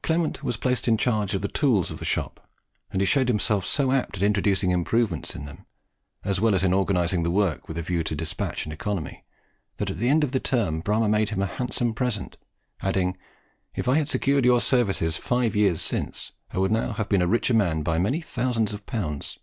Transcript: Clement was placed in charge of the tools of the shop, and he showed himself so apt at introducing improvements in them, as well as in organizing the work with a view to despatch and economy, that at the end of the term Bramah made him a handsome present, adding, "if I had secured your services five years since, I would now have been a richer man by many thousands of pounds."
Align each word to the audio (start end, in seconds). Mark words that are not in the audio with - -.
Clement 0.00 0.44
was 0.44 0.56
placed 0.56 0.86
in 0.86 0.96
charge 0.96 1.34
of 1.34 1.42
the 1.42 1.48
tools 1.48 1.90
of 1.90 1.98
the 1.98 2.04
shop, 2.04 2.48
and 2.92 3.00
he 3.00 3.04
showed 3.04 3.26
himself 3.26 3.66
so 3.66 3.90
apt 3.90 4.16
at 4.16 4.22
introducing 4.22 4.70
improvements 4.70 5.34
in 5.34 5.44
them, 5.44 5.66
as 6.22 6.40
well 6.40 6.54
as 6.54 6.62
in 6.62 6.72
organizing 6.72 7.24
the 7.24 7.32
work 7.32 7.66
with 7.66 7.76
a 7.76 7.82
view 7.82 8.04
to 8.04 8.14
despatch 8.14 8.62
and 8.62 8.72
economy, 8.72 9.24
that 9.78 9.90
at 9.90 9.98
the 9.98 10.08
end 10.08 10.22
of 10.22 10.30
the 10.30 10.38
term 10.38 10.78
Bramah 10.82 11.08
made 11.08 11.30
him 11.30 11.42
a 11.42 11.46
handsome 11.46 11.94
present, 11.94 12.36
adding, 12.80 13.16
"if 13.74 13.88
I 13.88 13.96
had 13.96 14.08
secured 14.08 14.44
your 14.44 14.60
services 14.60 15.16
five 15.16 15.56
years 15.56 15.82
since, 15.82 16.30
I 16.52 16.58
would 16.58 16.70
now 16.70 16.92
have 16.92 17.08
been 17.08 17.20
a 17.20 17.26
richer 17.26 17.54
man 17.54 17.82
by 17.82 17.98
many 17.98 18.20
thousands 18.20 18.72
of 18.72 18.86
pounds." 18.86 19.40